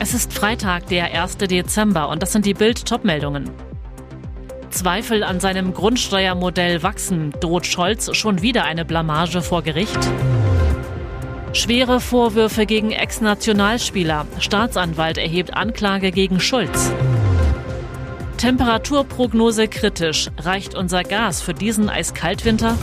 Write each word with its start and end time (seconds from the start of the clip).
Es 0.00 0.14
ist 0.14 0.32
Freitag, 0.32 0.86
der 0.86 1.12
1. 1.20 1.38
Dezember 1.38 2.08
und 2.08 2.22
das 2.22 2.32
sind 2.32 2.46
die 2.46 2.54
Bild-Top-Meldungen. 2.54 3.50
Zweifel 4.70 5.24
an 5.24 5.40
seinem 5.40 5.74
Grundsteuermodell 5.74 6.84
wachsen. 6.84 7.32
Droht 7.40 7.66
Scholz 7.66 8.14
schon 8.16 8.40
wieder 8.40 8.62
eine 8.62 8.84
Blamage 8.84 9.42
vor 9.42 9.62
Gericht? 9.62 9.98
Schwere 11.52 11.98
Vorwürfe 12.00 12.64
gegen 12.64 12.92
Ex-Nationalspieler. 12.92 14.26
Staatsanwalt 14.38 15.18
erhebt 15.18 15.54
Anklage 15.54 16.12
gegen 16.12 16.38
Schulz. 16.38 16.92
Temperaturprognose 18.36 19.66
kritisch. 19.66 20.30
Reicht 20.38 20.76
unser 20.76 21.02
Gas 21.02 21.42
für 21.42 21.54
diesen 21.54 21.88
Eiskaltwinter? 21.88 22.76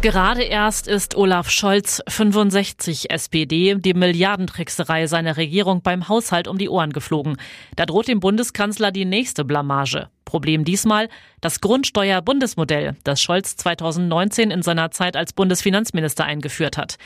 Gerade 0.00 0.44
erst 0.44 0.86
ist 0.86 1.16
Olaf 1.16 1.50
Scholz 1.50 2.00
65 2.06 3.10
SPD 3.10 3.74
die 3.74 3.94
Milliardentrickserei 3.94 5.08
seiner 5.08 5.36
Regierung 5.36 5.82
beim 5.82 6.08
Haushalt 6.08 6.46
um 6.46 6.56
die 6.56 6.68
Ohren 6.68 6.92
geflogen. 6.92 7.36
Da 7.74 7.84
droht 7.84 8.06
dem 8.06 8.20
Bundeskanzler 8.20 8.92
die 8.92 9.04
nächste 9.04 9.44
Blamage. 9.44 10.08
Problem 10.24 10.64
diesmal 10.64 11.08
das 11.40 11.60
Grundsteuer-Bundesmodell, 11.60 12.94
das 13.02 13.20
Scholz 13.20 13.56
2019 13.56 14.52
in 14.52 14.62
seiner 14.62 14.92
Zeit 14.92 15.16
als 15.16 15.32
Bundesfinanzminister 15.32 16.24
eingeführt 16.24 16.78
hat. 16.78 16.96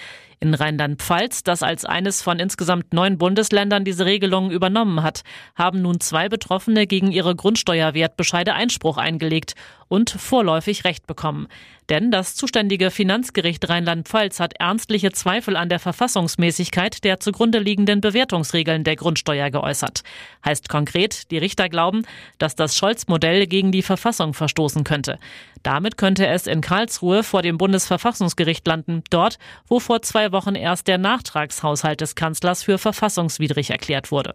In 0.43 0.55
Rheinland-Pfalz, 0.55 1.45
das 1.45 1.63
als 1.63 1.85
eines 1.85 2.21
von 2.21 2.41
insgesamt 2.41 2.93
neun 2.93 3.17
Bundesländern 3.17 3.85
diese 3.85 4.07
Regelungen 4.07 4.51
übernommen 4.51 5.05
hat, 5.05 5.23
haben 5.55 5.83
nun 5.83 6.01
zwei 6.01 6.29
Betroffene 6.29 6.89
gegen 6.89 7.13
ihre 7.13 7.37
Grundsteuerwertbescheide 7.37 8.53
Einspruch 8.53 8.97
eingelegt 8.97 9.55
und 9.87 10.11
vorläufig 10.11 10.85
Recht 10.85 11.07
bekommen. 11.07 11.47
Denn 11.89 12.11
das 12.11 12.35
zuständige 12.35 12.91
Finanzgericht 12.91 13.69
Rheinland-Pfalz 13.69 14.41
hat 14.41 14.55
ernstliche 14.59 15.13
Zweifel 15.13 15.57
an 15.57 15.69
der 15.69 15.79
Verfassungsmäßigkeit 15.79 17.05
der 17.05 17.21
zugrunde 17.21 17.59
liegenden 17.59 18.01
Bewertungsregeln 18.01 18.83
der 18.83 18.97
Grundsteuer 18.97 19.51
geäußert. 19.51 20.03
Heißt 20.45 20.69
konkret, 20.69 21.31
die 21.31 21.39
Richter 21.39 21.69
glauben, 21.69 22.03
dass 22.39 22.57
das 22.57 22.77
Scholz-Modell 22.77 23.47
gegen 23.47 23.71
die 23.71 23.83
Verfassung 23.83 24.33
verstoßen 24.33 24.83
könnte. 24.83 25.19
Damit 25.63 25.97
könnte 25.97 26.27
es 26.27 26.47
in 26.47 26.63
Karlsruhe 26.63 27.23
vor 27.23 27.43
dem 27.43 27.59
Bundesverfassungsgericht 27.59 28.67
landen, 28.67 29.03
dort, 29.11 29.39
wo 29.69 29.79
vor 29.79 30.03
zwei 30.03 30.32
Wochen 30.33 30.55
erst 30.55 30.89
der 30.89 30.99
Nachtragshaushalt 30.99 32.01
des 32.01 32.15
Kanzlers 32.15 32.63
für 32.63 32.79
verfassungswidrig 32.79 33.71
erklärt 33.71 34.11
wurde. 34.11 34.33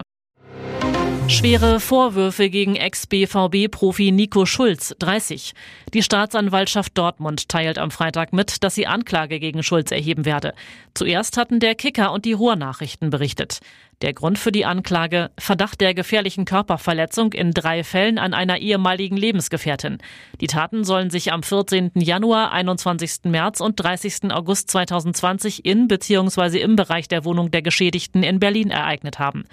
Schwere 1.30 1.82
Vorwürfe 1.82 2.50
gegen 2.50 2.78
Ex-BVB-Profi 2.78 4.14
Nico 4.14 4.46
Schulz, 4.46 4.96
30. 5.00 5.54
Die 5.94 6.02
Staatsanwaltschaft 6.02 6.98
Dortmund 6.98 7.50
teilt 7.50 7.80
am 7.80 7.92
Freitag 7.92 8.32
mit, 8.32 8.64
dass 8.64 8.76
sie 8.76 8.88
Anklage 8.88 9.42
gegen 9.42 9.62
Schulz 9.62 9.92
erheben 9.92 10.24
werde. 10.24 10.54
Zuerst 10.94 11.36
hatten 11.36 11.60
der 11.60 11.76
Kicker 11.76 12.14
und 12.14 12.24
die 12.24 12.32
Ruhrnachrichten 12.32 13.10
berichtet. 13.10 13.60
Der 14.02 14.14
Grund 14.14 14.40
für 14.40 14.54
die 14.54 14.64
Anklage 14.64 15.30
Verdacht 15.38 15.82
der 15.82 15.94
gefährlichen 15.94 16.46
Körperverletzung 16.46 17.34
in 17.34 17.52
drei 17.52 17.84
Fällen 17.84 18.20
an 18.20 18.34
einer 18.34 18.60
ehemaligen 18.60 19.18
Lebensgefährtin. 19.18 19.98
Die 20.40 20.48
Taten 20.48 20.86
sollen 20.86 21.10
sich 21.10 21.34
am 21.34 21.44
14. 21.44 21.92
Januar, 21.96 22.54
21. 22.54 23.26
März 23.26 23.60
und 23.60 23.76
30. 23.76 24.32
August 24.32 24.72
2020 24.72 25.66
in 25.66 25.90
bzw. 25.90 26.62
im 26.62 26.78
Bereich 26.78 27.10
der 27.10 27.26
Wohnung 27.26 27.52
der 27.52 27.64
Geschädigten 27.64 28.24
in 28.24 28.40
Berlin 28.40 28.70
ereignet 28.70 29.20
haben. 29.20 29.44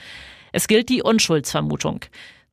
Es 0.54 0.68
gilt 0.68 0.88
die 0.88 1.02
Unschuldsvermutung. 1.02 2.04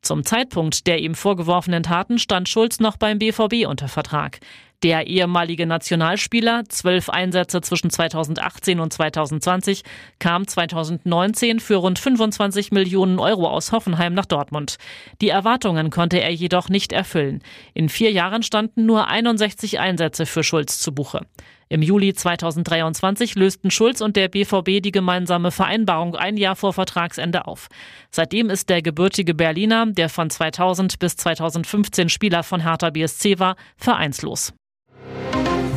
Zum 0.01 0.25
Zeitpunkt 0.25 0.87
der 0.87 0.97
ihm 0.97 1.13
vorgeworfenen 1.13 1.83
Taten 1.83 2.17
stand 2.17 2.49
Schulz 2.49 2.79
noch 2.79 2.97
beim 2.97 3.19
BVB 3.19 3.67
unter 3.67 3.87
Vertrag. 3.87 4.39
Der 4.81 5.05
ehemalige 5.05 5.67
Nationalspieler, 5.67 6.63
zwölf 6.67 7.11
Einsätze 7.11 7.61
zwischen 7.61 7.91
2018 7.91 8.79
und 8.79 8.91
2020, 8.91 9.83
kam 10.17 10.47
2019 10.47 11.59
für 11.59 11.75
rund 11.75 11.99
25 11.99 12.71
Millionen 12.71 13.19
Euro 13.19 13.47
aus 13.47 13.71
Hoffenheim 13.71 14.15
nach 14.15 14.25
Dortmund. 14.25 14.77
Die 15.21 15.29
Erwartungen 15.29 15.91
konnte 15.91 16.19
er 16.19 16.33
jedoch 16.33 16.69
nicht 16.69 16.93
erfüllen. 16.93 17.43
In 17.75 17.87
vier 17.87 18.11
Jahren 18.11 18.41
standen 18.41 18.87
nur 18.87 19.09
61 19.09 19.79
Einsätze 19.79 20.25
für 20.25 20.43
Schulz 20.43 20.79
zu 20.79 20.91
Buche. 20.91 21.27
Im 21.71 21.81
Juli 21.81 22.13
2023 22.13 23.35
lösten 23.35 23.71
Schulz 23.71 24.01
und 24.01 24.17
der 24.17 24.27
BVB 24.27 24.83
die 24.83 24.91
gemeinsame 24.91 25.51
Vereinbarung 25.51 26.17
ein 26.17 26.35
Jahr 26.35 26.57
vor 26.57 26.73
Vertragsende 26.73 27.47
auf. 27.47 27.69
Seitdem 28.11 28.49
ist 28.49 28.67
der 28.67 28.81
gebürtige 28.81 29.33
Berliner, 29.33 29.85
der 29.85 30.09
von 30.09 30.29
2000 30.29 30.99
bis 30.99 31.15
2015 31.15 32.09
Spieler 32.09 32.43
von 32.43 32.59
Hertha 32.59 32.89
BSC 32.89 33.39
war, 33.39 33.55
vereinslos. 33.77 34.51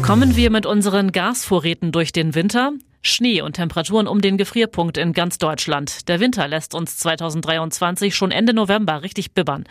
Kommen 0.02 0.34
wir 0.34 0.50
mit 0.50 0.66
unseren 0.66 1.12
Gasvorräten 1.12 1.92
durch 1.92 2.10
den 2.10 2.34
Winter? 2.34 2.72
Schnee 3.06 3.42
und 3.42 3.54
Temperaturen 3.54 4.06
um 4.06 4.20
den 4.20 4.38
Gefrierpunkt 4.38 4.96
in 4.96 5.12
ganz 5.12 5.38
Deutschland. 5.38 6.08
Der 6.08 6.20
Winter 6.20 6.48
lässt 6.48 6.74
uns 6.74 6.96
2023 6.96 8.14
schon 8.14 8.30
Ende 8.30 8.54
November 8.54 9.02
richtig 9.02 9.32
bibbern. 9.32 9.64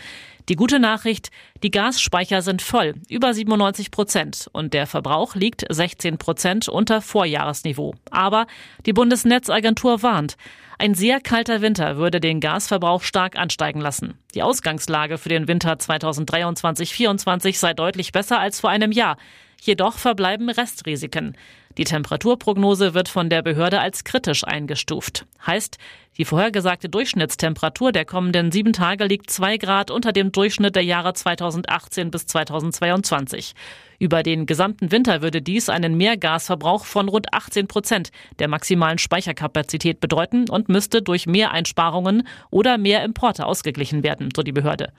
Die 0.50 0.56
gute 0.56 0.78
Nachricht, 0.78 1.32
die 1.64 1.72
Gasspeicher 1.72 2.42
sind 2.42 2.62
voll, 2.62 2.96
über 3.10 3.34
97 3.34 3.92
Prozent 3.92 4.50
und 4.52 4.74
der 4.74 4.88
Verbrauch 4.88 5.36
liegt 5.36 5.66
16 5.68 6.18
Prozent 6.18 6.70
unter 6.70 7.02
Vorjahresniveau. 7.02 7.96
Aber 8.12 8.46
die 8.86 8.94
Bundesnetzagentur 8.94 10.04
warnt, 10.04 10.36
ein 10.78 10.96
sehr 10.96 11.22
kalter 11.22 11.62
Winter 11.62 11.98
würde 11.98 12.20
den 12.20 12.40
Gasverbrauch 12.40 13.04
stark 13.04 13.38
ansteigen 13.38 13.80
lassen. 13.80 14.16
Die 14.36 14.44
Ausgangslage 14.44 15.18
für 15.18 15.30
den 15.30 15.48
Winter 15.48 15.74
2023-24 15.74 17.58
sei 17.58 17.74
deutlich 17.74 18.12
besser 18.12 18.40
als 18.40 18.60
vor 18.60 18.70
einem 18.70 18.92
Jahr. 18.92 19.18
Jedoch 19.62 19.98
verbleiben 19.98 20.50
Restrisiken. 20.50 21.38
Die 21.78 21.86
Temperaturprognose 21.86 22.94
wird 22.94 23.10
von 23.10 23.30
der 23.30 23.42
Behörde 23.42 23.80
als 23.80 24.04
kritisch 24.04 24.44
eingestuft. 24.44 25.26
Heißt, 25.46 25.80
die 26.18 26.26
vorhergesagte 26.26 26.90
Durchschnittstemperatur 26.90 27.92
der 27.92 28.06
kommenden 28.06 28.52
sieben 28.52 28.74
Tage 28.74 29.06
liegt 29.06 29.32
zwei 29.32 29.58
Grad 29.58 29.90
unter 29.90 30.12
dem 30.12 30.32
Durchschnitt 30.32 30.76
der 30.76 30.84
Jahre 30.84 31.16
2018 31.16 32.12
bis 32.12 32.28
2022. 32.28 33.56
Über 33.98 34.22
den 34.22 34.46
gesamten 34.46 34.92
Winter 34.92 35.24
würde 35.24 35.42
dies 35.42 35.70
einen 35.70 35.98
Mehrgasverbrauch 35.98 36.86
von 36.86 37.10
rund 37.10 37.34
18 37.34 37.68
Prozent 37.68 38.12
der 38.38 38.48
maximalen 38.48 39.00
Speicherkapazität 39.00 40.00
bedeuten 40.00 40.50
und 40.50 40.70
müsste 40.70 41.02
durch 41.02 41.26
Mehreinsparungen 41.26 42.28
oder 42.52 42.78
mehr 42.78 43.04
Importe 43.04 43.48
ausgeglichen 43.48 44.04
werden, 44.04 44.30
so 44.36 44.44
die 44.44 44.52
Behörde. 44.52 44.94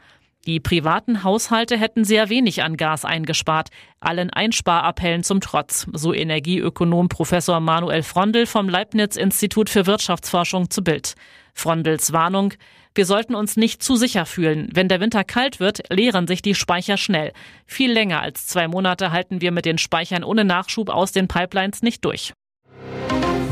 Die 0.46 0.60
privaten 0.60 1.24
Haushalte 1.24 1.78
hätten 1.78 2.04
sehr 2.04 2.28
wenig 2.28 2.62
an 2.62 2.76
Gas 2.76 3.06
eingespart, 3.06 3.70
allen 3.98 4.30
Einsparappellen 4.30 5.22
zum 5.22 5.40
Trotz, 5.40 5.86
so 5.92 6.12
Energieökonom 6.12 7.08
Professor 7.08 7.60
Manuel 7.60 8.02
Frondel 8.02 8.44
vom 8.44 8.68
Leibniz 8.68 9.16
Institut 9.16 9.70
für 9.70 9.86
Wirtschaftsforschung 9.86 10.68
zu 10.68 10.84
Bild. 10.84 11.14
Frondels 11.54 12.12
Warnung, 12.12 12.52
wir 12.94 13.06
sollten 13.06 13.34
uns 13.34 13.56
nicht 13.56 13.82
zu 13.82 13.96
sicher 13.96 14.26
fühlen. 14.26 14.68
Wenn 14.72 14.88
der 14.88 15.00
Winter 15.00 15.24
kalt 15.24 15.60
wird, 15.60 15.82
leeren 15.90 16.26
sich 16.26 16.42
die 16.42 16.54
Speicher 16.54 16.98
schnell. 16.98 17.32
Viel 17.66 17.90
länger 17.90 18.20
als 18.20 18.46
zwei 18.46 18.68
Monate 18.68 19.12
halten 19.12 19.40
wir 19.40 19.50
mit 19.50 19.64
den 19.64 19.78
Speichern 19.78 20.24
ohne 20.24 20.44
Nachschub 20.44 20.90
aus 20.90 21.12
den 21.12 21.26
Pipelines 21.26 21.82
nicht 21.82 22.04
durch. 22.04 22.34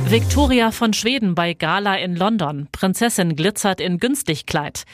Victoria 0.05 0.73
von 0.73 0.93
Schweden 0.93 1.35
bei 1.35 1.55
Gala 1.55 1.97
in 1.97 2.17
London. 2.17 2.69
Prinzessin 2.71 3.35
glitzert 3.35 3.81
in 3.81 3.99
Günstigkleid. 3.99 4.85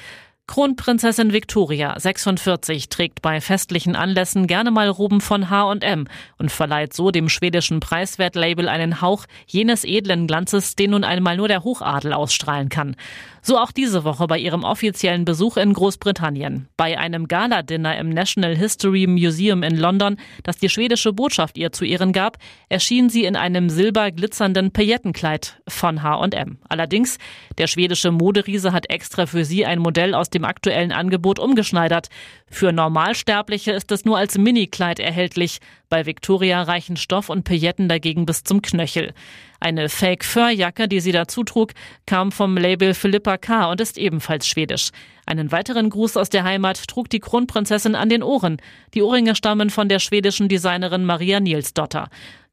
Kronprinzessin 0.48 1.34
Victoria, 1.34 2.00
46, 2.00 2.88
trägt 2.88 3.20
bei 3.20 3.38
festlichen 3.42 3.94
Anlässen 3.94 4.46
gerne 4.46 4.70
mal 4.70 4.88
Roben 4.88 5.20
von 5.20 5.50
H&M 5.50 6.08
und 6.38 6.50
verleiht 6.50 6.94
so 6.94 7.10
dem 7.10 7.28
schwedischen 7.28 7.80
Preiswertlabel 7.80 8.66
einen 8.66 9.02
Hauch 9.02 9.26
jenes 9.46 9.84
edlen 9.84 10.26
Glanzes, 10.26 10.74
den 10.74 10.92
nun 10.92 11.04
einmal 11.04 11.36
nur 11.36 11.48
der 11.48 11.64
Hochadel 11.64 12.14
ausstrahlen 12.14 12.70
kann. 12.70 12.96
So 13.42 13.58
auch 13.58 13.72
diese 13.72 14.04
Woche 14.04 14.26
bei 14.26 14.38
ihrem 14.38 14.64
offiziellen 14.64 15.24
Besuch 15.24 15.58
in 15.58 15.72
Großbritannien. 15.72 16.68
Bei 16.76 16.98
einem 16.98 17.28
Galadinner 17.28 17.96
im 17.98 18.08
National 18.08 18.56
History 18.56 19.06
Museum 19.06 19.62
in 19.62 19.76
London, 19.76 20.16
das 20.42 20.56
die 20.56 20.68
schwedische 20.68 21.12
Botschaft 21.12 21.56
ihr 21.58 21.72
zu 21.72 21.84
Ehren 21.84 22.12
gab, 22.12 22.38
erschien 22.68 23.10
sie 23.10 23.24
in 23.24 23.36
einem 23.36 23.68
silberglitzernden 23.68 24.70
Paillettenkleid 24.70 25.60
von 25.68 26.02
H&M. 26.02 26.58
Allerdings, 26.68 27.18
der 27.58 27.66
schwedische 27.66 28.12
Moderiese 28.12 28.72
hat 28.72 28.90
extra 28.90 29.26
für 29.26 29.44
sie 29.44 29.64
ein 29.64 29.78
Modell 29.78 30.14
aus 30.14 30.30
dem 30.30 30.37
dem 30.38 30.44
aktuellen 30.44 30.92
Angebot 30.92 31.38
umgeschneidert. 31.38 32.08
Für 32.50 32.72
Normalsterbliche 32.72 33.72
ist 33.72 33.90
es 33.92 34.04
nur 34.04 34.16
als 34.16 34.38
Minikleid 34.38 35.00
erhältlich. 35.00 35.58
Bei 35.88 36.06
Victoria 36.06 36.62
reichen 36.62 36.96
Stoff 36.96 37.28
und 37.28 37.44
Pailletten 37.44 37.88
dagegen 37.88 38.24
bis 38.24 38.44
zum 38.44 38.62
Knöchel. 38.62 39.12
Eine 39.60 39.88
Fake-Fur-Jacke, 39.88 40.86
die 40.86 41.00
sie 41.00 41.12
dazu 41.12 41.42
trug, 41.42 41.72
kam 42.06 42.30
vom 42.30 42.56
Label 42.56 42.94
Philippa 42.94 43.36
K. 43.38 43.70
und 43.70 43.80
ist 43.80 43.98
ebenfalls 43.98 44.46
schwedisch. 44.46 44.90
Einen 45.26 45.50
weiteren 45.50 45.90
Gruß 45.90 46.16
aus 46.16 46.30
der 46.30 46.44
Heimat 46.44 46.86
trug 46.86 47.10
die 47.10 47.20
Kronprinzessin 47.20 47.94
an 47.94 48.08
den 48.08 48.22
Ohren. 48.22 48.58
Die 48.94 49.02
Ohrringe 49.02 49.34
stammen 49.34 49.70
von 49.70 49.88
der 49.88 49.98
schwedischen 49.98 50.48
Designerin 50.48 51.04
Maria 51.04 51.40
Nielsdotter. 51.40 52.08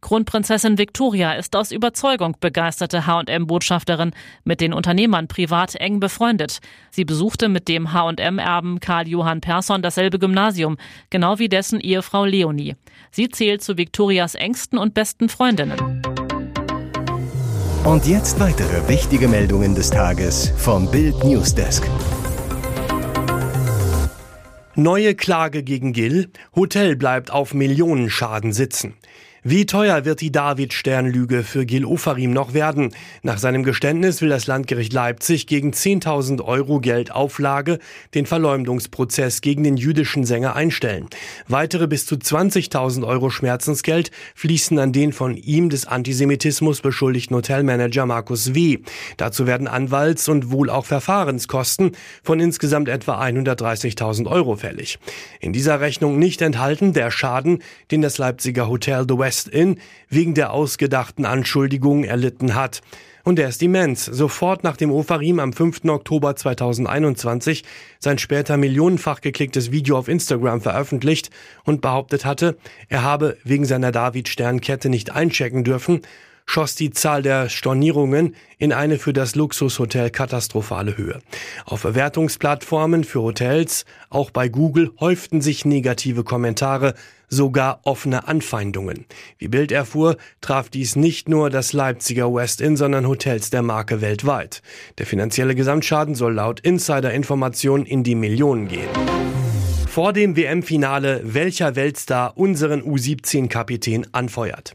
Kronprinzessin 0.06 0.78
Victoria 0.78 1.34
ist 1.34 1.56
aus 1.56 1.72
Überzeugung 1.72 2.38
begeisterte 2.40 3.08
H&M-Botschafterin, 3.08 4.12
mit 4.44 4.62
den 4.62 4.72
Unternehmern 4.72 5.28
privat 5.28 5.74
eng 5.74 6.00
befreundet. 6.00 6.60
Sie 6.92 7.06
besuchte 7.06 7.50
mit 7.50 7.68
dem 7.68 7.92
H&M-Erben 7.92 8.80
Karl 8.80 9.08
Johann 9.08 9.42
Persson 9.42 9.82
dasselbe 9.82 10.20
Gymnasium, 10.20 10.78
genau 11.10 11.40
wie 11.40 11.50
dessen 11.50 11.80
Ehefrau 11.80 12.24
Leonie. 12.26 12.76
Sie 13.10 13.30
zählt 13.30 13.64
zu 13.64 13.80
Victorias 13.80 14.36
engsten 14.36 14.78
und 14.78 14.94
besten 14.94 15.28
Freundinnen. 15.28 16.04
Und 17.84 18.06
jetzt 18.06 18.40
weitere 18.40 18.88
wichtige 18.88 19.28
Meldungen 19.28 19.74
des 19.74 19.90
Tages 19.90 20.54
vom 20.56 20.92
Bild 20.92 21.24
Newsdesk. 21.24 21.90
Neue 24.76 25.16
Klage 25.16 25.64
gegen 25.64 25.94
Gill. 25.94 26.30
Hotel 26.56 26.96
bleibt 26.96 27.32
auf 27.32 27.56
Millionenschaden 27.56 28.54
sitzen. 28.54 28.94
Wie 29.48 29.68
teuer 29.68 30.06
wird 30.06 30.22
die 30.22 30.32
David-Stern-Lüge 30.32 31.44
für 31.44 31.68
Gil 31.68 31.86
Ofarim 31.86 32.34
noch 32.34 32.56
werden? 32.56 32.96
Nach 33.22 33.38
seinem 33.38 33.62
Geständnis 33.62 34.20
will 34.20 34.30
das 34.30 34.48
Landgericht 34.48 34.92
Leipzig 34.92 35.46
gegen 35.46 35.70
10.000 35.70 36.44
Euro 36.44 36.80
Geldauflage 36.80 37.78
den 38.16 38.26
Verleumdungsprozess 38.26 39.42
gegen 39.42 39.64
den 39.64 39.78
jüdischen 39.78 40.26
Sänger 40.26 40.56
einstellen. 40.56 41.10
Weitere 41.48 41.86
bis 41.86 42.08
zu 42.08 42.16
20.000 42.16 43.06
Euro 43.06 43.30
Schmerzensgeld 43.30 44.10
fließen 44.34 44.80
an 44.80 44.94
den 44.94 45.14
von 45.14 45.38
ihm 45.38 45.70
des 45.70 45.86
Antisemitismus 45.86 46.82
beschuldigten 46.82 47.36
Hotelmanager 47.36 48.08
Markus 48.08 48.56
W. 48.56 48.80
Dazu 49.18 49.46
werden 49.46 49.68
Anwalts- 49.68 50.28
und 50.28 50.50
wohl 50.50 50.72
auch 50.72 50.88
Verfahrenskosten 50.88 51.92
von 52.24 52.40
insgesamt 52.40 52.90
etwa 52.90 53.22
130.000 53.22 54.26
Euro 54.26 54.56
fällig. 54.56 54.98
In 55.40 55.54
dieser 55.54 55.82
Rechnung 55.82 56.18
nicht 56.18 56.42
enthalten 56.42 56.94
der 56.94 57.12
Schaden, 57.12 57.60
den 57.92 58.02
das 58.02 58.18
Leipziger 58.18 58.68
Hotel 58.68 59.06
The 59.08 59.20
West 59.20 59.35
West-In 59.36 59.80
wegen 60.10 60.34
der 60.34 60.54
ausgedachten 60.54 61.26
Anschuldigungen 61.26 62.06
erlitten 62.06 62.56
hat. 62.56 62.82
Und 63.26 63.40
er 63.40 63.50
ist 63.50 63.62
immens. 63.64 64.06
Sofort 64.06 64.64
nach 64.64 64.78
dem 64.78 64.92
Ofarim 64.92 65.40
am 65.40 65.52
5. 65.52 65.86
Oktober 65.86 66.36
2021 66.36 67.64
sein 68.00 68.18
später 68.18 68.56
millionenfach 68.56 69.20
geklicktes 69.20 69.72
Video 69.72 69.98
auf 69.98 70.08
Instagram 70.08 70.62
veröffentlicht 70.62 71.32
und 71.64 71.82
behauptet 71.82 72.24
hatte, 72.24 72.56
er 72.88 73.02
habe 73.04 73.38
wegen 73.44 73.66
seiner 73.66 73.92
David-Sternkette 73.92 74.90
nicht 74.90 75.12
einchecken 75.12 75.64
dürfen 75.64 76.02
schoss 76.46 76.76
die 76.76 76.92
Zahl 76.92 77.22
der 77.22 77.50
Stornierungen 77.50 78.36
in 78.58 78.72
eine 78.72 78.98
für 78.98 79.14
das 79.14 79.36
Luxushotel 79.36 80.10
katastrophale 80.10 80.98
Höhe. 80.98 81.20
Auf 81.66 81.84
Bewertungsplattformen 81.84 83.04
für 83.04 83.22
Hotels, 83.22 83.86
auch 84.10 84.32
bei 84.32 84.48
Google, 84.48 84.92
häuften 85.00 85.42
sich 85.42 85.66
negative 85.66 86.24
Kommentare, 86.24 86.94
sogar 87.28 87.82
offene 87.84 88.28
Anfeindungen. 88.28 89.06
Wie 89.38 89.48
Bild 89.48 89.72
erfuhr, 89.72 90.18
traf 90.42 90.70
dies 90.70 90.96
nicht 90.96 91.28
nur 91.28 91.50
das 91.50 91.74
Leipziger 91.74 92.34
West 92.34 92.62
Inn, 92.62 92.78
sondern 92.78 93.08
Hotels 93.08 93.50
der 93.50 93.62
Marke 93.62 94.02
weltweit. 94.02 94.62
Der 94.98 95.06
finanzielle 95.06 95.56
Gesamtschaden 95.56 96.16
soll 96.16 96.36
laut 96.36 96.60
Insider-Informationen 96.60 97.86
in 97.86 98.04
die 98.04 98.16
Millionen 98.16 98.68
gehen. 98.68 98.90
Vor 99.88 100.14
dem 100.14 100.36
WM-Finale, 100.36 101.22
welcher 101.24 101.76
Weltstar 101.76 102.38
unseren 102.38 102.82
U17-Kapitän 102.82 104.06
anfeuert. 104.12 104.74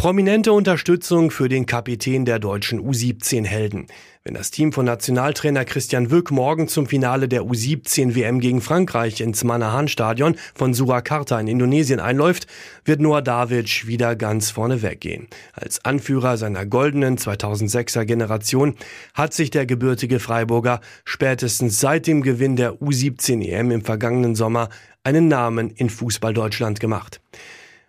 Prominente 0.00 0.54
Unterstützung 0.54 1.30
für 1.30 1.50
den 1.50 1.66
Kapitän 1.66 2.24
der 2.24 2.38
deutschen 2.38 2.80
U17-Helden. 2.80 3.86
Wenn 4.24 4.32
das 4.32 4.50
Team 4.50 4.72
von 4.72 4.86
Nationaltrainer 4.86 5.66
Christian 5.66 6.10
Wück 6.10 6.30
morgen 6.30 6.68
zum 6.68 6.86
Finale 6.86 7.28
der 7.28 7.42
U17 7.42 8.14
WM 8.14 8.40
gegen 8.40 8.62
Frankreich 8.62 9.20
ins 9.20 9.44
Manahan-Stadion 9.44 10.36
von 10.54 10.72
Surakarta 10.72 11.38
in 11.38 11.48
Indonesien 11.48 12.00
einläuft, 12.00 12.46
wird 12.86 13.02
Noah 13.02 13.20
Davic 13.20 13.86
wieder 13.86 14.16
ganz 14.16 14.50
vorne 14.50 14.80
weggehen. 14.80 15.28
Als 15.52 15.84
Anführer 15.84 16.38
seiner 16.38 16.64
goldenen 16.64 17.18
2006er 17.18 18.06
Generation 18.06 18.76
hat 19.12 19.34
sich 19.34 19.50
der 19.50 19.66
gebürtige 19.66 20.18
Freiburger 20.18 20.80
spätestens 21.04 21.78
seit 21.78 22.06
dem 22.06 22.22
Gewinn 22.22 22.56
der 22.56 22.72
U17 22.80 23.46
EM 23.46 23.70
im 23.70 23.84
vergangenen 23.84 24.34
Sommer 24.34 24.70
einen 25.04 25.28
Namen 25.28 25.68
in 25.68 25.90
Fußball 25.90 26.32
Deutschland 26.32 26.80
gemacht. 26.80 27.20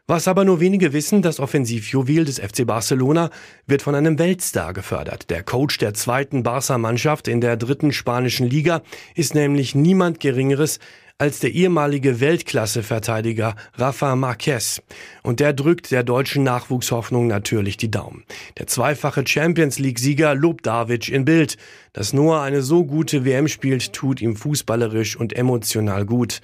Was 0.07 0.27
aber 0.27 0.44
nur 0.44 0.59
wenige 0.59 0.94
wissen, 0.94 1.21
das 1.21 1.39
Offensivjuwel 1.39 2.25
des 2.25 2.39
FC 2.39 2.65
Barcelona 2.65 3.30
wird 3.68 3.81
von 3.81 3.95
einem 3.95 4.19
Weltstar 4.19 4.74
gefördert. 4.74 5.30
Der 5.30 5.44
Coach 5.44 5.77
der 5.77 5.94
zweiten 5.94 6.44
Barca-Mannschaft 6.44 7.27
in 7.27 7.39
der 7.39 7.56
dritten 7.56 7.94
spanischen 7.94 8.50
Liga 8.50 8.81
ist 9.15 9.36
nämlich 9.36 9.75
niemand 9.75 10.19
Geringeres 10.19 10.80
als 11.21 11.39
der 11.39 11.51
ehemalige 11.51 12.19
Weltklasse-Verteidiger 12.19 13.56
Rafa 13.75 14.15
Marquez. 14.15 14.81
Und 15.21 15.39
der 15.39 15.53
drückt 15.53 15.92
der 15.92 16.04
deutschen 16.04 16.44
Nachwuchshoffnung 16.44 17.27
natürlich 17.27 17.77
die 17.77 17.92
Daumen. 17.92 18.24
Der 18.57 18.65
zweifache 18.65 19.24
Champions 19.27 19.77
League-Sieger 19.77 20.33
lobt 20.33 20.65
David 20.65 21.09
in 21.09 21.24
Bild. 21.24 21.57
Dass 21.94 22.12
Noah 22.12 22.42
eine 22.42 22.63
so 22.63 22.86
gute 22.86 23.24
WM 23.24 23.47
spielt, 23.47 23.94
tut 23.94 24.19
ihm 24.19 24.36
fußballerisch 24.36 25.15
und 25.15 25.33
emotional 25.33 26.07
gut. 26.07 26.42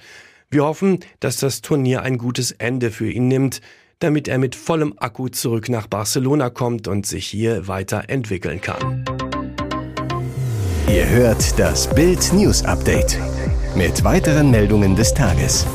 Wir 0.50 0.64
hoffen, 0.64 1.00
dass 1.20 1.36
das 1.36 1.60
Turnier 1.60 2.00
ein 2.00 2.16
gutes 2.16 2.52
Ende 2.52 2.90
für 2.90 3.10
ihn 3.10 3.28
nimmt, 3.28 3.60
damit 3.98 4.28
er 4.28 4.38
mit 4.38 4.54
vollem 4.54 4.94
Akku 4.96 5.28
zurück 5.28 5.68
nach 5.68 5.88
Barcelona 5.88 6.48
kommt 6.48 6.88
und 6.88 7.04
sich 7.04 7.26
hier 7.26 7.68
weiterentwickeln 7.68 8.62
kann. 8.62 9.04
Ihr 10.88 11.06
hört 11.06 11.58
das 11.58 11.94
Bild 11.94 12.32
News 12.32 12.64
Update 12.64 13.18
mit 13.76 14.02
weiteren 14.04 14.50
Meldungen 14.50 14.96
des 14.96 15.12
Tages. 15.12 15.66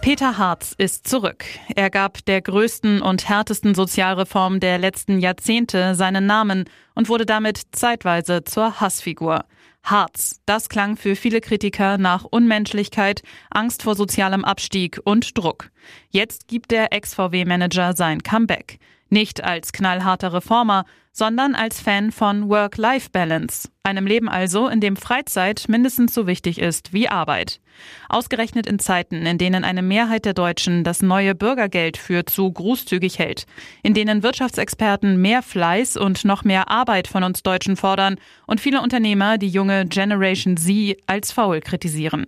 Peter 0.00 0.38
Harz 0.38 0.76
ist 0.78 1.08
zurück. 1.08 1.44
Er 1.74 1.90
gab 1.90 2.24
der 2.26 2.40
größten 2.40 3.02
und 3.02 3.28
härtesten 3.28 3.74
Sozialreform 3.74 4.60
der 4.60 4.78
letzten 4.78 5.18
Jahrzehnte 5.18 5.96
seinen 5.96 6.26
Namen 6.26 6.70
und 6.94 7.08
wurde 7.08 7.26
damit 7.26 7.62
zeitweise 7.72 8.44
zur 8.44 8.80
Hassfigur. 8.80 9.44
Harz. 9.82 10.40
Das 10.46 10.68
klang 10.68 10.96
für 10.96 11.16
viele 11.16 11.40
Kritiker 11.40 11.98
nach 11.98 12.24
Unmenschlichkeit, 12.24 13.22
Angst 13.50 13.82
vor 13.82 13.94
sozialem 13.94 14.44
Abstieg 14.44 15.00
und 15.04 15.36
Druck. 15.36 15.70
Jetzt 16.10 16.48
gibt 16.48 16.70
der 16.70 16.92
Ex-VW-Manager 16.92 17.94
sein 17.94 18.22
Comeback. 18.22 18.78
Nicht 19.08 19.42
als 19.42 19.72
knallharter 19.72 20.32
Reformer, 20.34 20.84
sondern 21.18 21.56
als 21.56 21.80
Fan 21.80 22.12
von 22.12 22.48
Work-Life-Balance, 22.48 23.68
einem 23.82 24.06
Leben 24.06 24.28
also, 24.28 24.68
in 24.68 24.80
dem 24.80 24.94
Freizeit 24.94 25.64
mindestens 25.66 26.14
so 26.14 26.28
wichtig 26.28 26.60
ist 26.60 26.92
wie 26.92 27.08
Arbeit. 27.08 27.60
Ausgerechnet 28.08 28.68
in 28.68 28.78
Zeiten, 28.78 29.26
in 29.26 29.36
denen 29.36 29.64
eine 29.64 29.82
Mehrheit 29.82 30.26
der 30.26 30.34
Deutschen 30.34 30.84
das 30.84 31.02
neue 31.02 31.34
Bürgergeld 31.34 31.96
für 31.96 32.24
zu 32.24 32.52
großzügig 32.52 33.18
hält, 33.18 33.46
in 33.82 33.94
denen 33.94 34.22
Wirtschaftsexperten 34.22 35.20
mehr 35.20 35.42
Fleiß 35.42 35.96
und 35.96 36.24
noch 36.24 36.44
mehr 36.44 36.70
Arbeit 36.70 37.08
von 37.08 37.24
uns 37.24 37.42
Deutschen 37.42 37.76
fordern 37.76 38.16
und 38.46 38.60
viele 38.60 38.80
Unternehmer 38.80 39.38
die 39.38 39.48
junge 39.48 39.86
Generation 39.86 40.56
Z 40.56 40.98
als 41.06 41.32
faul 41.32 41.60
kritisieren. 41.60 42.26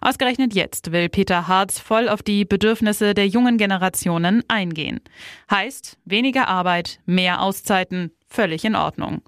Ausgerechnet 0.00 0.54
jetzt 0.54 0.92
will 0.92 1.08
Peter 1.08 1.48
Harz 1.48 1.80
voll 1.80 2.08
auf 2.08 2.22
die 2.22 2.44
Bedürfnisse 2.44 3.14
der 3.14 3.26
jungen 3.26 3.56
Generationen 3.56 4.44
eingehen. 4.46 5.00
Heißt, 5.50 5.98
weniger 6.04 6.46
Arbeit, 6.46 7.00
mehr 7.04 7.42
Auszeiten, 7.42 8.12
völlig 8.30 8.64
in 8.64 8.76
Ordnung. 8.76 9.22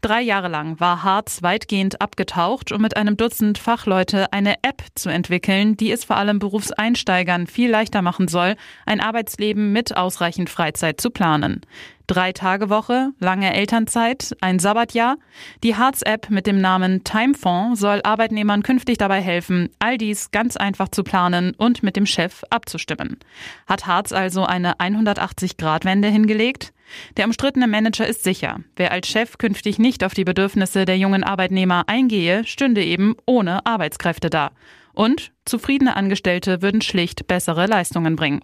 Drei 0.00 0.20
Jahre 0.20 0.48
lang 0.48 0.80
war 0.80 1.04
Harz 1.04 1.42
weitgehend 1.42 2.00
abgetaucht, 2.00 2.72
um 2.72 2.82
mit 2.82 2.96
einem 2.96 3.16
Dutzend 3.16 3.58
Fachleute 3.58 4.32
eine 4.32 4.56
App 4.62 4.82
zu 4.94 5.10
entwickeln, 5.10 5.76
die 5.76 5.92
es 5.92 6.04
vor 6.04 6.16
allem 6.16 6.38
Berufseinsteigern 6.38 7.46
viel 7.46 7.70
leichter 7.70 8.02
machen 8.02 8.26
soll, 8.26 8.56
ein 8.84 9.00
Arbeitsleben 9.00 9.72
mit 9.72 9.96
ausreichend 9.96 10.50
Freizeit 10.50 11.00
zu 11.00 11.10
planen. 11.10 11.60
Drei 12.08 12.32
Tage 12.32 12.68
Woche, 12.68 13.12
lange 13.20 13.54
Elternzeit, 13.54 14.36
ein 14.40 14.58
Sabbatjahr. 14.58 15.16
Die 15.62 15.76
Harz-App 15.76 16.30
mit 16.30 16.46
dem 16.46 16.60
Namen 16.60 17.04
Timefonds 17.04 17.80
soll 17.80 18.00
Arbeitnehmern 18.02 18.62
künftig 18.62 18.98
dabei 18.98 19.22
helfen, 19.22 19.70
all 19.78 19.98
dies 19.98 20.30
ganz 20.30 20.56
einfach 20.56 20.88
zu 20.88 21.04
planen 21.04 21.54
und 21.56 21.82
mit 21.82 21.96
dem 21.96 22.06
Chef 22.06 22.42
abzustimmen. 22.50 23.18
Hat 23.66 23.86
Harz 23.86 24.12
also 24.12 24.44
eine 24.44 24.74
180-Grad-Wende 24.74 26.08
hingelegt? 26.08 26.72
Der 27.16 27.24
umstrittene 27.24 27.66
Manager 27.66 28.06
ist 28.06 28.24
sicher, 28.24 28.60
wer 28.76 28.92
als 28.92 29.08
Chef 29.08 29.38
künftig 29.38 29.61
nicht 29.78 30.04
auf 30.04 30.14
die 30.14 30.24
Bedürfnisse 30.24 30.84
der 30.84 30.98
jungen 30.98 31.24
Arbeitnehmer 31.24 31.84
eingehe, 31.86 32.44
stünde 32.44 32.84
eben 32.84 33.16
ohne 33.26 33.64
Arbeitskräfte 33.64 34.30
da. 34.30 34.50
Und 34.94 35.32
zufriedene 35.44 35.96
Angestellte 35.96 36.62
würden 36.62 36.82
schlicht 36.82 37.26
bessere 37.26 37.66
Leistungen 37.66 38.16
bringen. 38.16 38.42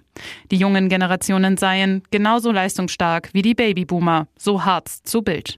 Die 0.50 0.56
jungen 0.56 0.88
Generationen 0.88 1.56
seien 1.56 2.02
genauso 2.10 2.52
leistungsstark 2.52 3.30
wie 3.32 3.42
die 3.42 3.54
Babyboomer, 3.54 4.28
so 4.38 4.64
Harz 4.64 5.02
zu 5.02 5.22
Bild. 5.22 5.56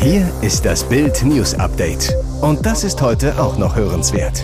Hier 0.00 0.30
ist 0.42 0.64
das 0.64 0.88
Bild 0.88 1.22
News 1.24 1.54
Update. 1.54 2.12
Und 2.40 2.66
das 2.66 2.84
ist 2.84 3.00
heute 3.00 3.40
auch 3.40 3.56
noch 3.56 3.76
hörenswert. 3.76 4.42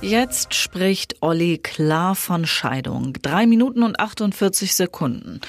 Jetzt 0.00 0.54
spricht 0.54 1.16
Olli 1.20 1.58
klar 1.58 2.14
von 2.14 2.46
Scheidung. 2.46 3.14
Drei 3.20 3.46
Minuten 3.46 3.82
und 3.82 4.00
48 4.00 4.74
Sekunden. 4.74 5.40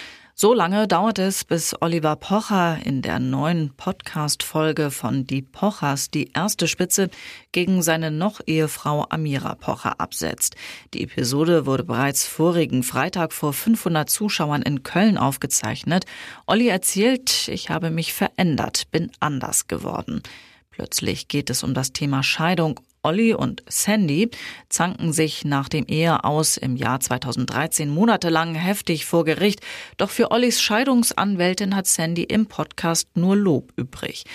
So 0.41 0.53
lange 0.53 0.87
dauert 0.87 1.19
es, 1.19 1.43
bis 1.43 1.75
Oliver 1.81 2.15
Pocher 2.15 2.79
in 2.85 3.01
der 3.01 3.19
neuen 3.19 3.73
Podcast-Folge 3.75 4.89
von 4.89 5.27
Die 5.27 5.41
Pochers 5.41 6.11
die 6.11 6.31
erste 6.33 6.69
Spitze 6.69 7.09
gegen 7.51 7.81
seine 7.81 8.09
Noch-Ehefrau 8.09 9.05
Amira 9.09 9.55
Pocher 9.55 9.99
absetzt. 9.99 10.55
Die 10.93 11.03
Episode 11.03 11.65
wurde 11.65 11.83
bereits 11.83 12.25
vorigen 12.25 12.83
Freitag 12.83 13.33
vor 13.33 13.51
500 13.51 14.09
Zuschauern 14.09 14.61
in 14.61 14.83
Köln 14.83 15.17
aufgezeichnet. 15.17 16.05
Olli 16.47 16.69
erzählt, 16.69 17.49
ich 17.49 17.69
habe 17.69 17.89
mich 17.89 18.13
verändert, 18.13 18.89
bin 18.91 19.11
anders 19.19 19.67
geworden. 19.67 20.23
Plötzlich 20.71 21.27
geht 21.27 21.49
es 21.49 21.63
um 21.63 21.73
das 21.73 21.91
Thema 21.91 22.23
Scheidung 22.23 22.79
Olli 23.01 23.33
und 23.33 23.63
Sandy 23.67 24.29
zanken 24.67 25.13
sich 25.13 25.45
nach 25.45 25.69
dem 25.69 25.85
Eheaus 25.85 26.57
im 26.57 26.75
Jahr 26.75 26.99
2013 26.99 27.89
monatelang 27.89 28.55
heftig 28.55 29.05
vor 29.05 29.23
Gericht. 29.23 29.61
Doch 29.97 30.09
für 30.09 30.31
Ollis 30.31 30.61
Scheidungsanwältin 30.61 31.75
hat 31.75 31.87
Sandy 31.87 32.23
im 32.23 32.47
Podcast 32.47 33.09
nur 33.15 33.35
Lob 33.35 33.71
übrig. 33.77 34.25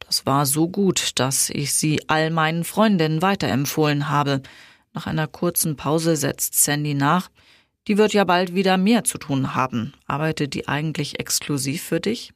Das 0.00 0.26
war 0.26 0.46
so 0.46 0.68
gut, 0.68 1.12
dass 1.16 1.50
ich 1.50 1.74
sie 1.74 2.02
all 2.08 2.30
meinen 2.30 2.64
Freundinnen 2.64 3.22
weiterempfohlen 3.22 4.08
habe. 4.08 4.42
Nach 4.92 5.06
einer 5.06 5.26
kurzen 5.26 5.76
Pause 5.76 6.16
setzt 6.16 6.62
Sandy 6.62 6.94
nach. 6.94 7.30
Die 7.88 7.98
wird 7.98 8.14
ja 8.14 8.24
bald 8.24 8.54
wieder 8.54 8.78
mehr 8.78 9.04
zu 9.04 9.18
tun 9.18 9.54
haben. 9.54 9.92
Arbeitet 10.06 10.54
die 10.54 10.68
eigentlich 10.68 11.20
exklusiv 11.20 11.82
für 11.82 12.00
dich? 12.00 12.32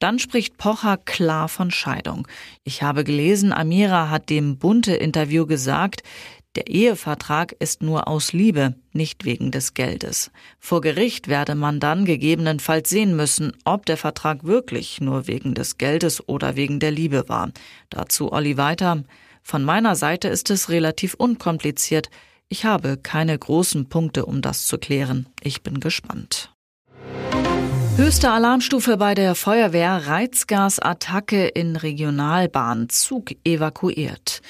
Dann 0.00 0.18
spricht 0.18 0.56
Pocher 0.56 0.96
klar 0.96 1.48
von 1.48 1.70
Scheidung. 1.70 2.26
Ich 2.64 2.82
habe 2.82 3.04
gelesen, 3.04 3.52
Amira 3.52 4.08
hat 4.08 4.30
dem 4.30 4.58
Bunte-Interview 4.58 5.46
gesagt, 5.46 6.02
der 6.56 6.66
Ehevertrag 6.66 7.52
ist 7.60 7.80
nur 7.80 8.08
aus 8.08 8.32
Liebe, 8.32 8.74
nicht 8.92 9.24
wegen 9.24 9.52
des 9.52 9.74
Geldes. 9.74 10.32
Vor 10.58 10.80
Gericht 10.80 11.28
werde 11.28 11.54
man 11.54 11.78
dann 11.78 12.04
gegebenenfalls 12.04 12.90
sehen 12.90 13.14
müssen, 13.14 13.52
ob 13.64 13.86
der 13.86 13.96
Vertrag 13.96 14.42
wirklich 14.42 15.00
nur 15.00 15.28
wegen 15.28 15.54
des 15.54 15.78
Geldes 15.78 16.28
oder 16.28 16.56
wegen 16.56 16.80
der 16.80 16.90
Liebe 16.90 17.28
war. 17.28 17.52
Dazu 17.88 18.32
Olli 18.32 18.56
weiter. 18.56 19.04
Von 19.44 19.62
meiner 19.62 19.94
Seite 19.94 20.26
ist 20.26 20.50
es 20.50 20.70
relativ 20.70 21.14
unkompliziert. 21.14 22.10
Ich 22.48 22.64
habe 22.64 22.96
keine 22.96 23.38
großen 23.38 23.88
Punkte, 23.88 24.26
um 24.26 24.42
das 24.42 24.66
zu 24.66 24.76
klären. 24.76 25.26
Ich 25.42 25.62
bin 25.62 25.78
gespannt. 25.78 26.52
Höchste 27.96 28.30
Alarmstufe 28.30 28.96
bei 28.96 29.14
der 29.14 29.34
Feuerwehr 29.34 30.06
Reizgasattacke 30.06 31.46
in 31.46 31.76
Regionalbahn 31.76 32.88
Zug 32.88 33.32
evakuiert. 33.44 34.42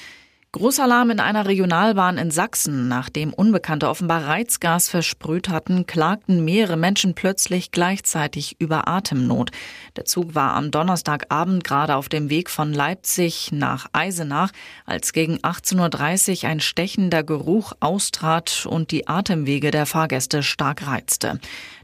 Großalarm 0.53 1.11
in 1.11 1.21
einer 1.21 1.45
Regionalbahn 1.45 2.17
in 2.17 2.29
Sachsen. 2.29 2.89
Nachdem 2.89 3.31
Unbekannte 3.31 3.87
offenbar 3.87 4.27
Reizgas 4.27 4.89
versprüht 4.89 5.47
hatten, 5.47 5.85
klagten 5.85 6.43
mehrere 6.43 6.75
Menschen 6.75 7.15
plötzlich 7.15 7.71
gleichzeitig 7.71 8.57
über 8.59 8.89
Atemnot. 8.89 9.51
Der 9.95 10.03
Zug 10.03 10.35
war 10.35 10.55
am 10.55 10.69
Donnerstagabend 10.69 11.63
gerade 11.63 11.95
auf 11.95 12.09
dem 12.09 12.29
Weg 12.29 12.49
von 12.49 12.73
Leipzig 12.73 13.53
nach 13.53 13.87
Eisenach, 13.93 14.51
als 14.85 15.13
gegen 15.13 15.37
18.30 15.37 16.43
Uhr 16.43 16.49
ein 16.49 16.59
stechender 16.59 17.23
Geruch 17.23 17.71
austrat 17.79 18.67
und 18.69 18.91
die 18.91 19.07
Atemwege 19.07 19.71
der 19.71 19.85
Fahrgäste 19.85 20.43
stark 20.43 20.85
reizte. 20.85 21.39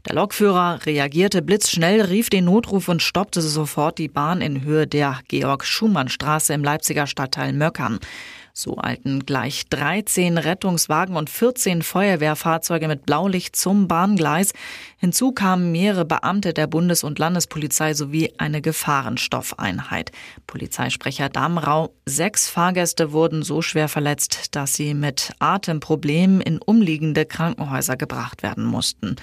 Der 0.06 0.14
Lokführer 0.14 0.84
reagierte 0.84 1.40
blitzschnell, 1.40 2.02
rief 2.02 2.28
den 2.28 2.44
Notruf 2.44 2.88
und 2.88 3.02
stoppte 3.02 3.40
sofort 3.40 3.96
die 3.96 4.08
Bahn 4.08 4.42
in 4.42 4.62
Höhe 4.62 4.86
der 4.86 5.20
Georg-Schumann-Straße 5.28 6.52
im 6.52 6.62
Leipziger 6.62 7.06
Stadtteil 7.06 7.54
Möckern. 7.54 7.98
So 8.58 8.76
eilten 8.76 9.24
gleich 9.24 9.68
13 9.68 10.36
Rettungswagen 10.36 11.14
und 11.14 11.30
14 11.30 11.82
Feuerwehrfahrzeuge 11.82 12.88
mit 12.88 13.06
Blaulicht 13.06 13.54
zum 13.54 13.86
Bahngleis. 13.86 14.52
Hinzu 14.96 15.30
kamen 15.30 15.70
mehrere 15.70 16.04
Beamte 16.04 16.52
der 16.52 16.66
Bundes- 16.66 17.04
und 17.04 17.20
Landespolizei 17.20 17.94
sowie 17.94 18.32
eine 18.38 18.60
Gefahrenstoffeinheit. 18.60 20.10
Polizeisprecher 20.48 21.28
Damrau, 21.28 21.94
sechs 22.04 22.48
Fahrgäste 22.48 23.12
wurden 23.12 23.44
so 23.44 23.62
schwer 23.62 23.86
verletzt, 23.86 24.56
dass 24.56 24.74
sie 24.74 24.92
mit 24.92 25.30
Atemproblemen 25.38 26.40
in 26.40 26.58
umliegende 26.58 27.26
Krankenhäuser 27.26 27.96
gebracht 27.96 28.42
werden 28.42 28.64
mussten. 28.64 29.14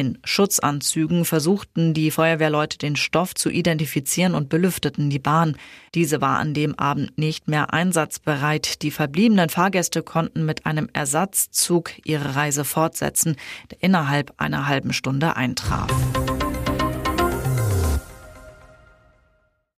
In 0.00 0.16
Schutzanzügen 0.24 1.26
versuchten 1.26 1.92
die 1.92 2.10
Feuerwehrleute 2.10 2.78
den 2.78 2.96
Stoff 2.96 3.34
zu 3.34 3.50
identifizieren 3.50 4.34
und 4.34 4.48
belüfteten 4.48 5.10
die 5.10 5.18
Bahn. 5.18 5.58
Diese 5.94 6.22
war 6.22 6.38
an 6.38 6.54
dem 6.54 6.74
Abend 6.78 7.18
nicht 7.18 7.48
mehr 7.48 7.74
einsatzbereit. 7.74 8.80
Die 8.80 8.92
verbliebenen 8.92 9.50
Fahrgäste 9.50 10.02
konnten 10.02 10.46
mit 10.46 10.64
einem 10.64 10.88
Ersatzzug 10.94 11.90
ihre 12.06 12.34
Reise 12.34 12.64
fortsetzen, 12.64 13.36
der 13.70 13.82
innerhalb 13.82 14.32
einer 14.38 14.68
halben 14.68 14.94
Stunde 14.94 15.36
eintraf. 15.36 15.90